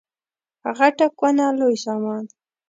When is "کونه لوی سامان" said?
1.19-2.23